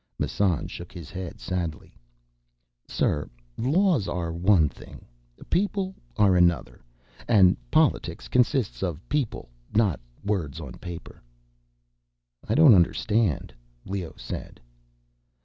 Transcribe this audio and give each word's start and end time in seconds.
Massan 0.17 0.65
shook 0.67 0.91
his 0.91 1.11
head 1.11 1.39
sadly. 1.39 1.93
"Sir, 2.87 3.29
laws 3.55 4.07
are 4.07 4.33
one 4.33 4.67
thing—people 4.67 5.93
are 6.17 6.35
another. 6.35 6.81
And 7.27 7.55
politics 7.69 8.27
consists 8.27 8.81
of 8.81 9.07
people, 9.09 9.49
not 9.75 9.99
words 10.25 10.59
on 10.59 10.71
paper." 10.79 11.21
"I 12.49 12.55
don't 12.55 12.73
understand," 12.73 13.53
Leoh 13.85 14.15
said. 14.17 14.59